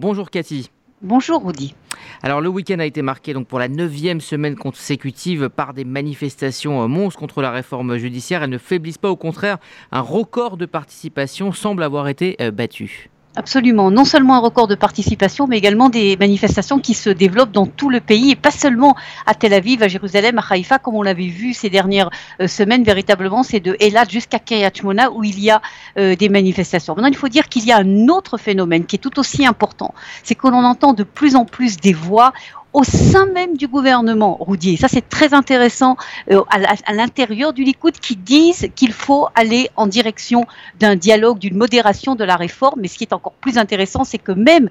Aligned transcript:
Bonjour 0.00 0.30
Cathy. 0.30 0.70
Bonjour 1.02 1.44
Rudy. 1.44 1.74
Alors 2.22 2.40
le 2.40 2.48
week-end 2.48 2.78
a 2.78 2.84
été 2.84 3.02
marqué 3.02 3.32
donc 3.34 3.48
pour 3.48 3.58
la 3.58 3.66
neuvième 3.66 4.20
semaine 4.20 4.54
consécutive 4.54 5.48
par 5.48 5.74
des 5.74 5.84
manifestations 5.84 6.84
euh, 6.84 6.86
monstres 6.86 7.18
contre 7.18 7.42
la 7.42 7.50
réforme 7.50 7.96
judiciaire. 7.96 8.44
Elles 8.44 8.50
ne 8.50 8.58
faiblissent 8.58 8.96
pas, 8.96 9.10
au 9.10 9.16
contraire, 9.16 9.58
un 9.90 10.00
record 10.00 10.56
de 10.56 10.66
participation 10.66 11.50
semble 11.50 11.82
avoir 11.82 12.06
été 12.06 12.36
euh, 12.40 12.52
battu. 12.52 13.10
Absolument. 13.36 13.90
Non 13.90 14.04
seulement 14.04 14.34
un 14.34 14.40
record 14.40 14.66
de 14.66 14.74
participation, 14.74 15.46
mais 15.46 15.58
également 15.58 15.90
des 15.90 16.16
manifestations 16.16 16.80
qui 16.80 16.94
se 16.94 17.10
développent 17.10 17.52
dans 17.52 17.66
tout 17.66 17.88
le 17.88 18.00
pays 18.00 18.32
et 18.32 18.36
pas 18.36 18.50
seulement 18.50 18.96
à 19.26 19.34
Tel 19.34 19.52
Aviv, 19.52 19.82
à 19.82 19.88
Jérusalem, 19.88 20.38
à 20.38 20.44
Haïfa, 20.50 20.78
comme 20.78 20.96
on 20.96 21.02
l'avait 21.02 21.28
vu 21.28 21.52
ces 21.52 21.70
dernières 21.70 22.10
euh, 22.40 22.48
semaines. 22.48 22.82
Véritablement, 22.82 23.42
c'est 23.42 23.60
de 23.60 23.76
Elat 23.80 24.06
jusqu'à 24.08 24.38
Kiryat 24.38 24.72
où 25.14 25.22
il 25.22 25.38
y 25.40 25.50
a 25.50 25.62
euh, 25.98 26.16
des 26.16 26.28
manifestations. 26.28 26.94
Maintenant, 26.94 27.10
il 27.10 27.16
faut 27.16 27.28
dire 27.28 27.48
qu'il 27.48 27.64
y 27.64 27.70
a 27.70 27.76
un 27.76 28.08
autre 28.08 28.38
phénomène 28.38 28.86
qui 28.86 28.96
est 28.96 28.98
tout 28.98 29.18
aussi 29.20 29.46
important. 29.46 29.94
C'est 30.24 30.34
que 30.34 30.48
l'on 30.48 30.64
entend 30.64 30.92
de 30.92 31.04
plus 31.04 31.36
en 31.36 31.44
plus 31.44 31.76
des 31.76 31.92
voix 31.92 32.32
au 32.72 32.84
sein 32.84 33.26
même 33.26 33.56
du 33.56 33.66
gouvernement, 33.66 34.36
Roudier. 34.36 34.76
Ça, 34.76 34.88
c'est 34.88 35.08
très 35.08 35.34
intéressant 35.34 35.96
euh, 36.30 36.42
à, 36.50 36.92
l'intérieur 36.92 37.52
du 37.52 37.64
Likoud 37.64 37.98
qui 37.98 38.16
disent 38.16 38.68
qu'il 38.74 38.92
faut 38.92 39.28
aller 39.34 39.70
en 39.76 39.86
direction 39.86 40.46
d'un 40.78 40.96
dialogue, 40.96 41.38
d'une 41.38 41.56
modération 41.56 42.14
de 42.14 42.24
la 42.24 42.36
réforme. 42.36 42.80
Mais 42.80 42.88
ce 42.88 42.98
qui 42.98 43.04
est 43.04 43.12
encore 43.12 43.32
plus 43.32 43.58
intéressant, 43.58 44.04
c'est 44.04 44.18
que 44.18 44.32
même 44.32 44.68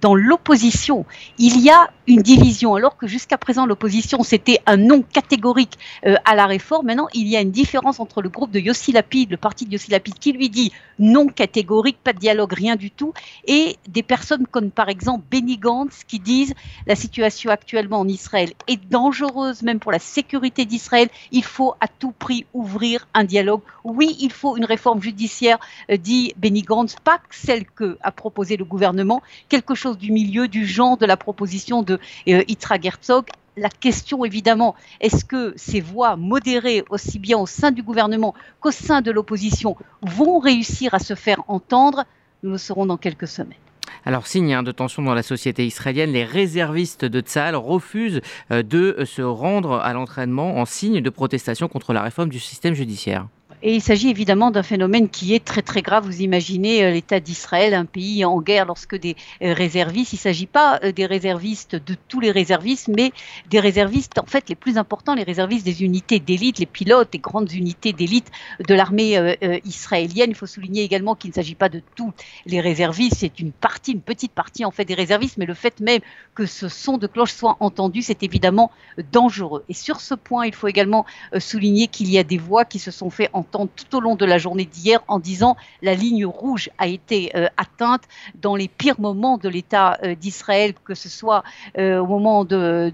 dans 0.00 0.14
l'opposition, 0.14 1.04
il 1.38 1.60
y 1.60 1.70
a 1.70 1.90
une 2.10 2.22
division, 2.22 2.74
alors 2.74 2.96
que 2.96 3.06
jusqu'à 3.06 3.38
présent 3.38 3.66
l'opposition 3.66 4.24
c'était 4.24 4.60
un 4.66 4.76
non 4.76 5.02
catégorique 5.02 5.78
euh, 6.06 6.16
à 6.24 6.34
la 6.34 6.46
réforme. 6.46 6.86
Maintenant, 6.86 7.06
il 7.14 7.28
y 7.28 7.36
a 7.36 7.40
une 7.40 7.52
différence 7.52 8.00
entre 8.00 8.20
le 8.20 8.28
groupe 8.28 8.50
de 8.50 8.58
Yossi 8.58 8.90
Lapid, 8.90 9.30
le 9.30 9.36
parti 9.36 9.64
de 9.64 9.72
Yossi 9.72 9.92
Lapid, 9.92 10.18
qui 10.18 10.32
lui 10.32 10.50
dit 10.50 10.72
non 10.98 11.28
catégorique, 11.28 11.98
pas 12.02 12.12
de 12.12 12.18
dialogue, 12.18 12.52
rien 12.52 12.74
du 12.74 12.90
tout, 12.90 13.12
et 13.46 13.76
des 13.88 14.02
personnes 14.02 14.46
comme 14.48 14.72
par 14.72 14.88
exemple 14.88 15.24
Benny 15.30 15.56
Gantz 15.56 16.02
qui 16.04 16.18
disent 16.18 16.54
la 16.88 16.96
situation 16.96 17.50
actuellement 17.50 18.00
en 18.00 18.08
Israël 18.08 18.50
est 18.66 18.80
dangereuse 18.90 19.62
même 19.62 19.78
pour 19.78 19.92
la 19.92 20.00
sécurité 20.00 20.64
d'Israël. 20.64 21.08
Il 21.30 21.44
faut 21.44 21.74
à 21.80 21.86
tout 21.86 22.12
prix 22.12 22.44
ouvrir 22.54 23.06
un 23.14 23.22
dialogue. 23.22 23.60
Oui, 23.84 24.16
il 24.20 24.32
faut 24.32 24.56
une 24.56 24.64
réforme 24.64 25.00
judiciaire, 25.00 25.58
euh, 25.92 25.96
dit 25.96 26.34
Benny 26.36 26.62
Gantz, 26.62 26.96
pas 27.04 27.20
celle 27.30 27.66
que 27.66 27.98
a 28.02 28.10
proposé 28.10 28.56
le 28.56 28.64
gouvernement, 28.64 29.22
quelque 29.48 29.76
chose 29.76 29.96
du 29.96 30.10
milieu, 30.10 30.48
du 30.48 30.66
genre 30.66 30.96
de 30.96 31.06
la 31.06 31.16
proposition 31.16 31.82
de 31.82 31.99
euh, 32.28 32.42
Itra 32.48 32.76
Herzog. 32.82 33.26
La 33.56 33.68
question, 33.68 34.24
évidemment, 34.24 34.74
est-ce 35.00 35.24
que 35.24 35.52
ces 35.56 35.80
voix 35.80 36.16
modérées, 36.16 36.84
aussi 36.88 37.18
bien 37.18 37.38
au 37.38 37.46
sein 37.46 37.72
du 37.72 37.82
gouvernement 37.82 38.34
qu'au 38.60 38.70
sein 38.70 39.02
de 39.02 39.10
l'opposition, 39.10 39.76
vont 40.02 40.38
réussir 40.38 40.94
à 40.94 40.98
se 40.98 41.14
faire 41.14 41.42
entendre? 41.48 42.04
Nous 42.42 42.50
le 42.50 42.58
saurons 42.58 42.86
dans 42.86 42.96
quelques 42.96 43.28
semaines. 43.28 43.58
Alors, 44.04 44.26
signe 44.26 44.54
hein, 44.54 44.62
de 44.62 44.72
tension 44.72 45.02
dans 45.02 45.14
la 45.14 45.22
société 45.22 45.66
israélienne, 45.66 46.12
les 46.12 46.24
réservistes 46.24 47.04
de 47.04 47.20
Tzahal 47.20 47.56
refusent 47.56 48.20
euh, 48.50 48.62
de 48.62 49.04
se 49.04 49.20
rendre 49.20 49.74
à 49.80 49.92
l'entraînement 49.92 50.56
en 50.56 50.64
signe 50.64 51.00
de 51.00 51.10
protestation 51.10 51.68
contre 51.68 51.92
la 51.92 52.02
réforme 52.02 52.30
du 52.30 52.40
système 52.40 52.74
judiciaire. 52.74 53.26
Et 53.62 53.74
il 53.74 53.82
s'agit 53.82 54.08
évidemment 54.08 54.50
d'un 54.50 54.62
phénomène 54.62 55.10
qui 55.10 55.34
est 55.34 55.44
très 55.44 55.60
très 55.60 55.82
grave. 55.82 56.06
Vous 56.06 56.22
imaginez 56.22 56.82
euh, 56.82 56.92
l'État 56.92 57.20
d'Israël, 57.20 57.74
un 57.74 57.84
pays 57.84 58.24
en 58.24 58.40
guerre, 58.40 58.64
lorsque 58.64 58.96
des 58.96 59.16
euh, 59.42 59.52
réservistes, 59.52 60.14
il 60.14 60.16
ne 60.16 60.20
s'agit 60.20 60.46
pas 60.46 60.80
euh, 60.82 60.92
des 60.92 61.04
réservistes 61.04 61.76
de 61.76 61.94
tous 62.08 62.20
les 62.20 62.30
réservistes, 62.30 62.88
mais 62.88 63.12
des 63.50 63.60
réservistes 63.60 64.18
en 64.18 64.24
fait 64.24 64.48
les 64.48 64.54
plus 64.54 64.78
importants, 64.78 65.14
les 65.14 65.24
réservistes 65.24 65.66
des 65.66 65.82
unités 65.82 66.20
d'élite, 66.20 66.58
les 66.58 66.64
pilotes, 66.64 67.12
des 67.12 67.18
grandes 67.18 67.52
unités 67.52 67.92
d'élite 67.92 68.30
de 68.66 68.74
l'armée 68.74 69.36
israélienne. 69.64 70.30
Il 70.30 70.34
faut 70.34 70.46
souligner 70.46 70.82
également 70.82 71.14
qu'il 71.14 71.30
ne 71.30 71.34
s'agit 71.34 71.54
pas 71.54 71.68
de 71.68 71.82
tous 71.96 72.12
les 72.46 72.60
réservistes, 72.60 73.16
c'est 73.18 73.40
une 73.40 73.52
partie, 73.52 73.92
une 73.92 74.00
petite 74.00 74.32
partie 74.32 74.64
en 74.64 74.70
fait 74.70 74.84
des 74.84 74.94
réservistes, 74.94 75.36
mais 75.36 75.46
le 75.46 75.54
fait 75.54 75.80
même 75.80 76.00
que 76.34 76.46
ce 76.46 76.68
son 76.68 76.96
de 76.98 77.06
cloche 77.06 77.32
soit 77.32 77.56
entendu, 77.60 78.02
c'est 78.02 78.22
évidemment 78.22 78.70
dangereux. 79.12 79.64
Et 79.68 79.74
sur 79.74 80.00
ce 80.00 80.14
point, 80.14 80.46
il 80.46 80.54
faut 80.54 80.68
également 80.68 81.04
souligner 81.38 81.88
qu'il 81.88 82.10
y 82.10 82.18
a 82.18 82.24
des 82.24 82.38
voix 82.38 82.64
qui 82.64 82.78
se 82.78 82.90
sont 82.90 83.10
fait 83.10 83.28
entendre 83.32 83.49
tout 83.50 83.96
au 83.96 84.00
long 84.00 84.16
de 84.16 84.24
la 84.24 84.38
journée 84.38 84.64
d'hier 84.64 85.00
en 85.08 85.18
disant 85.18 85.56
la 85.82 85.94
ligne 85.94 86.26
rouge 86.26 86.70
a 86.78 86.86
été 86.86 87.30
euh, 87.34 87.48
atteinte 87.56 88.02
dans 88.34 88.56
les 88.56 88.68
pires 88.68 89.00
moments 89.00 89.38
de 89.38 89.48
l'État 89.48 89.98
euh, 90.02 90.14
d'Israël, 90.14 90.74
que 90.84 90.94
ce 90.94 91.08
soit 91.08 91.42
euh, 91.78 91.98
au 91.98 92.06
moment 92.06 92.44
de, 92.44 92.92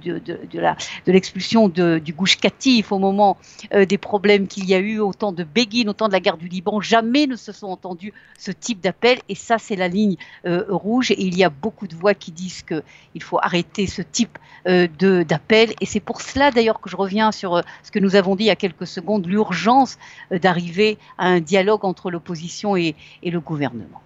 l'expulsion 1.06 1.68
du 1.68 2.12
Gouche 2.12 2.38
Katif, 2.38 2.92
au 2.92 2.98
moment 2.98 3.36
des 3.72 3.98
problèmes 3.98 4.46
qu'il 4.46 4.64
y 4.66 4.74
a 4.74 4.78
eu, 4.78 4.98
au 4.98 5.12
temps 5.12 5.32
de 5.32 5.44
Begin, 5.44 5.88
au 5.88 5.92
temps 5.92 6.08
de 6.08 6.12
la 6.12 6.20
guerre 6.20 6.36
du 6.36 6.48
Liban. 6.48 6.80
Jamais 6.80 7.26
ne 7.26 7.36
se 7.36 7.52
sont 7.52 7.68
entendus 7.68 8.12
ce 8.38 8.50
type 8.50 8.80
d'appel 8.80 9.18
et 9.28 9.34
ça, 9.34 9.58
c'est 9.58 9.76
la 9.76 9.88
ligne 9.88 10.16
rouge. 10.44 11.10
Et 11.10 11.22
il 11.22 11.36
y 11.36 11.44
a 11.44 11.50
beaucoup 11.50 11.86
de 11.86 11.94
voix 11.94 12.14
qui 12.14 12.32
disent 12.32 12.62
qu'il 12.62 13.22
faut 13.22 13.38
arrêter 13.40 13.86
ce 13.86 14.02
type 14.02 14.38
d'appel. 14.64 15.74
Et 15.80 15.86
c'est 15.86 16.00
pour 16.00 16.20
cela 16.20 16.50
d'ailleurs 16.50 16.80
que 16.80 16.90
je 16.90 16.96
reviens 16.96 17.32
sur 17.32 17.62
ce 17.82 17.90
que 17.90 17.98
nous 17.98 18.16
avons 18.16 18.36
dit 18.36 18.44
il 18.44 18.48
y 18.48 18.50
a 18.50 18.56
quelques 18.56 18.86
secondes, 18.86 19.26
l'urgence 19.26 19.98
d'arriver 20.46 20.96
à 21.18 21.26
un 21.26 21.40
dialogue 21.40 21.84
entre 21.84 22.08
l'opposition 22.08 22.76
et, 22.76 22.94
le 23.24 23.40
gouvernement. 23.40 24.00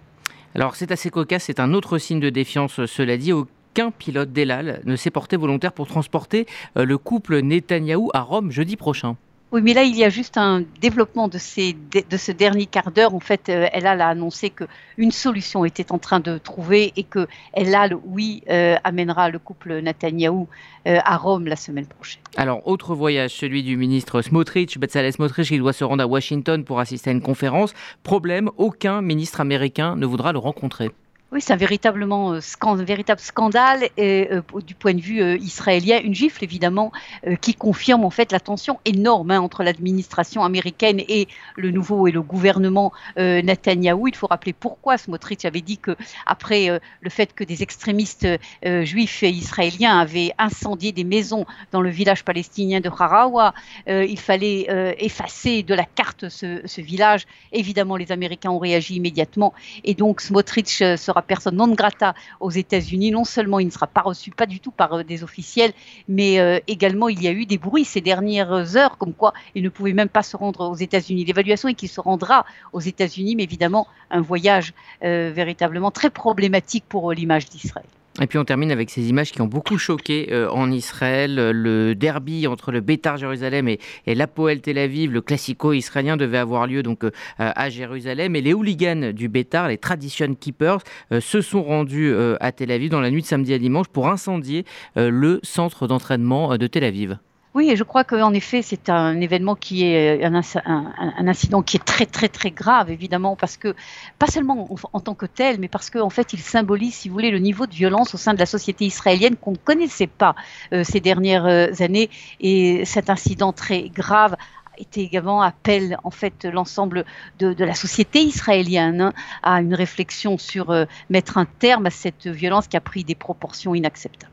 Alors 0.55 0.75
c'est 0.75 0.91
assez 0.91 1.11
cocasse, 1.11 1.43
c'est 1.43 1.59
un 1.59 1.75
autre 1.75 1.99
signe 1.99 2.19
de 2.19 2.31
défiance, 2.31 2.83
cela 2.87 3.15
dit. 3.15 3.31
Aucun 3.31 3.91
pilote 3.91 4.33
d'Elal 4.33 4.81
ne 4.85 4.95
s'est 4.95 5.11
porté 5.11 5.37
volontaire 5.37 5.71
pour 5.71 5.85
transporter 5.85 6.47
euh, 6.77 6.83
le 6.83 6.97
couple 6.97 7.41
Netanyahou 7.41 8.09
à 8.15 8.21
Rome 8.21 8.49
jeudi 8.49 8.75
prochain. 8.75 9.17
Oui, 9.51 9.61
mais 9.61 9.73
là, 9.73 9.83
il 9.83 9.97
y 9.97 10.05
a 10.05 10.09
juste 10.09 10.37
un 10.37 10.63
développement 10.79 11.27
de, 11.27 11.37
ce 11.37 12.31
dernier 12.31 12.67
quart 12.67 12.89
d'heure. 12.89 13.13
En 13.13 13.19
fait, 13.19 13.49
euh, 13.49 13.67
elle 13.73 13.85
a 13.85 14.07
annoncé 14.07 14.49
qu'une 14.49 15.11
solution 15.11 15.65
était 15.65 15.91
en 15.91 15.97
train 15.97 16.21
de 16.21 16.37
trouver 16.37 16.93
et 16.95 17.03
que 17.03 17.27
elle 17.51 17.75
oui, 18.05 18.43
euh, 18.49 18.77
amènera 18.85 19.29
le 19.29 19.39
couple 19.39 19.81
Netanyahou 19.81 20.47
euh, 20.87 20.99
à 21.03 21.17
Rome 21.17 21.47
la 21.47 21.57
semaine 21.57 21.85
prochaine. 21.85 22.21
Alors, 22.37 22.65
autre 22.65 22.95
voyage, 22.95 23.31
celui 23.31 23.61
du 23.61 23.75
ministre 23.75 24.21
Smotrich, 24.21 24.79
Bezalel 24.79 25.11
Smotrich, 25.11 25.49
qui 25.49 25.57
doit 25.57 25.73
se 25.73 25.83
rendre 25.83 26.03
à 26.03 26.07
Washington 26.07 26.63
pour 26.63 26.79
assister 26.79 27.09
à 27.09 27.13
une 27.13 27.21
conférence. 27.21 27.73
Problème, 28.03 28.49
aucun 28.55 29.01
ministre 29.01 29.41
américain 29.41 29.97
ne 29.97 30.05
voudra 30.05 30.31
le 30.31 30.39
rencontrer. 30.39 30.91
Oui, 31.33 31.39
c'est 31.39 31.53
un, 31.53 31.55
véritablement, 31.55 32.33
euh, 32.33 32.75
véritable 32.83 33.21
scandale 33.21 33.87
et, 33.95 34.27
euh, 34.33 34.41
du 34.67 34.75
point 34.75 34.93
de 34.93 34.99
vue 34.99 35.21
euh, 35.21 35.37
israélien, 35.37 36.01
une 36.03 36.13
gifle 36.13 36.43
évidemment 36.43 36.91
qui 37.39 37.53
confirme 37.53 38.03
en 38.03 38.09
fait 38.09 38.33
la 38.33 38.41
tension 38.41 38.79
énorme 38.83 39.31
hein, 39.31 39.39
entre 39.39 39.63
l'administration 39.63 40.43
américaine 40.43 40.99
et 41.07 41.29
le 41.55 41.71
nouveau 41.71 42.07
et 42.07 42.11
le 42.11 42.21
gouvernement 42.21 42.91
Netanyahou. 43.17 44.07
Il 44.07 44.15
faut 44.15 44.27
rappeler 44.27 44.53
pourquoi 44.53 44.97
Smotrich 44.97 45.45
avait 45.45 45.61
dit 45.61 45.77
que 45.77 45.95
après 46.25 46.79
le 47.01 47.09
fait 47.09 47.33
que 47.33 47.43
des 47.43 47.63
extrémistes 47.63 48.27
juifs 48.63 49.23
et 49.23 49.29
israéliens 49.29 49.99
avaient 49.99 50.33
incendié 50.37 50.91
des 50.91 51.03
maisons 51.03 51.45
dans 51.71 51.81
le 51.81 51.89
village 51.89 52.23
palestinien 52.23 52.79
de 52.79 52.89
Harawa, 52.89 53.53
il 53.87 54.19
fallait 54.19 54.95
effacer 54.99 55.63
de 55.63 55.73
la 55.73 55.85
carte 55.85 56.29
ce, 56.29 56.61
ce, 56.65 56.81
village. 56.81 57.25
Évidemment, 57.51 57.97
les 57.97 58.11
Américains 58.11 58.51
ont 58.51 58.59
réagi 58.59 58.95
immédiatement 58.95 59.53
et 59.83 59.93
donc 59.93 60.21
Smotrich 60.21 60.83
sera 60.97 61.20
personne 61.21 61.55
non 61.55 61.67
grata 61.73 62.13
aux 62.39 62.51
États-Unis. 62.51 63.11
Non 63.11 63.23
seulement 63.23 63.59
il 63.59 63.65
ne 63.65 63.71
sera 63.71 63.87
pas 63.87 64.01
reçu, 64.01 64.31
pas 64.31 64.45
du 64.45 64.59
tout 64.59 64.71
par 64.71 64.93
euh, 64.93 65.03
des 65.03 65.23
officiels, 65.23 65.73
mais 66.07 66.39
euh, 66.39 66.59
également 66.67 67.09
il 67.09 67.21
y 67.21 67.27
a 67.27 67.31
eu 67.31 67.45
des 67.45 67.57
bruits 67.57 67.85
ces 67.85 68.01
dernières 68.01 68.75
heures, 68.75 68.97
comme 68.97 69.13
quoi 69.13 69.33
il 69.55 69.63
ne 69.63 69.69
pouvait 69.69 69.93
même 69.93 70.09
pas 70.09 70.23
se 70.23 70.37
rendre 70.37 70.69
aux 70.69 70.75
États-Unis. 70.75 71.25
L'évaluation 71.25 71.69
est 71.69 71.73
qu'il 71.73 71.89
se 71.89 72.01
rendra 72.01 72.45
aux 72.73 72.79
États-Unis, 72.79 73.35
mais 73.35 73.43
évidemment 73.43 73.87
un 74.09 74.21
voyage 74.21 74.73
euh, 75.03 75.31
véritablement 75.33 75.91
très 75.91 76.09
problématique 76.09 76.85
pour 76.87 77.11
l'image 77.13 77.45
d'Israël. 77.49 77.85
Et 78.21 78.27
puis 78.27 78.37
on 78.37 78.45
termine 78.45 78.71
avec 78.71 78.91
ces 78.91 79.09
images 79.09 79.31
qui 79.31 79.41
ont 79.41 79.47
beaucoup 79.47 79.79
choqué 79.79 80.29
euh, 80.31 80.47
en 80.51 80.71
Israël. 80.71 81.35
Le 81.51 81.95
derby 81.95 82.45
entre 82.45 82.71
le 82.71 82.79
Bétar 82.79 83.17
Jérusalem 83.17 83.67
et, 83.67 83.79
et 84.05 84.13
l'Apoel 84.13 84.61
Tel 84.61 84.77
Aviv, 84.77 85.11
le 85.11 85.21
classico 85.21 85.73
israélien, 85.73 86.17
devait 86.17 86.37
avoir 86.37 86.67
lieu 86.67 86.83
donc 86.83 87.03
euh, 87.03 87.09
à 87.37 87.69
Jérusalem. 87.71 88.35
Et 88.35 88.41
les 88.41 88.53
hooligans 88.53 89.11
du 89.11 89.27
Bétar, 89.27 89.69
les 89.69 89.79
Tradition 89.79 90.35
Keepers, 90.35 90.79
euh, 91.11 91.19
se 91.19 91.41
sont 91.41 91.63
rendus 91.63 92.13
à 92.39 92.51
Tel 92.51 92.71
Aviv 92.71 92.89
dans 92.89 93.01
la 93.01 93.09
nuit 93.09 93.21
de 93.21 93.27
samedi 93.27 93.53
à 93.53 93.57
dimanche 93.57 93.87
pour 93.87 94.07
incendier 94.07 94.65
le 94.95 95.39
centre 95.43 95.87
d'entraînement 95.87 96.57
de 96.57 96.67
Tel 96.67 96.83
Aviv. 96.83 97.17
Oui, 97.53 97.73
je 97.75 97.83
crois 97.83 98.05
qu'en 98.05 98.33
effet, 98.33 98.61
c'est 98.61 98.87
un 98.87 99.19
événement 99.19 99.55
qui 99.55 99.83
est 99.83 100.23
un, 100.23 100.41
un, 100.65 101.27
incident 101.27 101.61
qui 101.61 101.75
est 101.75 101.83
très 101.83 102.05
très 102.05 102.29
très 102.29 102.49
grave, 102.49 102.89
évidemment, 102.89 103.35
parce 103.35 103.57
que 103.57 103.75
pas 104.19 104.27
seulement 104.27 104.69
en, 104.93 104.99
tant 105.01 105.15
que 105.15 105.25
tel, 105.25 105.59
mais 105.59 105.67
parce 105.67 105.89
qu'en 105.89 106.09
fait, 106.09 106.31
il 106.31 106.39
symbolise, 106.39 106.93
si 106.93 107.09
vous 107.09 107.13
voulez, 107.13 107.29
le 107.29 107.39
niveau 107.39 107.67
de 107.67 107.73
violence 107.73 108.15
au 108.15 108.17
sein 108.17 108.33
de 108.33 108.39
la 108.39 108.45
société 108.45 108.85
israélienne 108.85 109.35
qu'on 109.35 109.51
ne 109.51 109.57
connaissait 109.57 110.07
pas 110.07 110.33
euh, 110.71 110.85
ces 110.85 111.01
dernières 111.01 111.45
euh, 111.45 111.67
années. 111.81 112.09
Et 112.39 112.85
cet 112.85 113.09
incident 113.09 113.51
très 113.51 113.89
grave 113.89 114.37
était 114.77 115.01
également 115.01 115.41
appelle 115.41 115.97
en 116.05 116.11
fait 116.11 116.45
l'ensemble 116.45 117.03
de, 117.39 117.53
la 117.65 117.75
société 117.75 118.21
israélienne 118.21 119.01
hein, 119.01 119.13
à 119.43 119.61
une 119.61 119.75
réflexion 119.75 120.37
sur 120.37 120.71
euh, 120.71 120.85
mettre 121.09 121.37
un 121.37 121.45
terme 121.45 121.87
à 121.87 121.89
cette 121.89 122.27
violence 122.27 122.69
qui 122.69 122.77
a 122.77 122.81
pris 122.81 123.03
des 123.03 123.15
proportions 123.15 123.75
inacceptables. 123.75 124.31